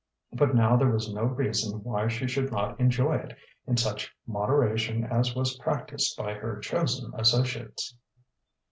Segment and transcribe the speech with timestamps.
[0.33, 5.03] But now there was no reason why she should not enjoy it in such moderation
[5.03, 7.95] as was practised by her chosen associates.